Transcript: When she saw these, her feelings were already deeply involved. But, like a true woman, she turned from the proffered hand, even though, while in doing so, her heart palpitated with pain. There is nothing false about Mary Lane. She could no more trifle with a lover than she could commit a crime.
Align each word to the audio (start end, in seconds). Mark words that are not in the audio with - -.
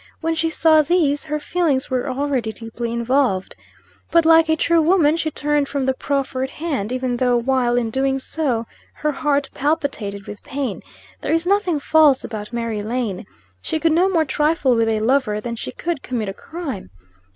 When 0.19 0.33
she 0.33 0.49
saw 0.49 0.81
these, 0.81 1.25
her 1.25 1.39
feelings 1.39 1.91
were 1.91 2.09
already 2.09 2.51
deeply 2.51 2.91
involved. 2.91 3.55
But, 4.09 4.25
like 4.25 4.49
a 4.49 4.55
true 4.55 4.81
woman, 4.81 5.15
she 5.15 5.29
turned 5.29 5.67
from 5.69 5.85
the 5.85 5.93
proffered 5.93 6.49
hand, 6.49 6.91
even 6.91 7.17
though, 7.17 7.37
while 7.37 7.77
in 7.77 7.91
doing 7.91 8.17
so, 8.17 8.65
her 8.93 9.11
heart 9.11 9.51
palpitated 9.53 10.25
with 10.25 10.41
pain. 10.41 10.81
There 11.21 11.31
is 11.33 11.45
nothing 11.45 11.79
false 11.79 12.23
about 12.23 12.51
Mary 12.51 12.81
Lane. 12.81 13.27
She 13.61 13.79
could 13.79 13.91
no 13.91 14.09
more 14.09 14.25
trifle 14.25 14.75
with 14.75 14.89
a 14.89 15.01
lover 15.01 15.39
than 15.39 15.55
she 15.55 15.71
could 15.71 16.01
commit 16.01 16.29
a 16.29 16.33
crime. 16.33 16.89